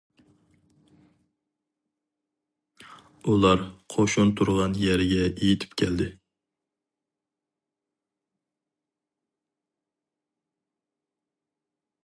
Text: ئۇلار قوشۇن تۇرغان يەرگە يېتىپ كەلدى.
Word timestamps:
ئۇلار 3.33 3.61
قوشۇن 3.95 4.31
تۇرغان 4.39 4.73
يەرگە 4.85 5.27
يېتىپ 5.43 5.77
كەلدى. 5.83 6.09